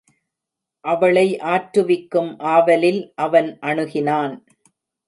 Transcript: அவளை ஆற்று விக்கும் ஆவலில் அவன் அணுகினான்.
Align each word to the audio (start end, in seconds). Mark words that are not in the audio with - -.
அவளை 0.85 1.25
ஆற்று 1.39 1.85
விக்கும் 1.85 2.31
ஆவலில் 2.39 3.01
அவன் 3.15 3.57
அணுகினான். 3.61 4.35